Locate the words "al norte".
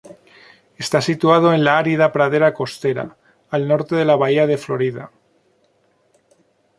3.51-3.95